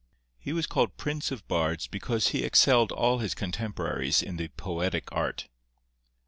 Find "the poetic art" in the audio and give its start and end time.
4.37-5.47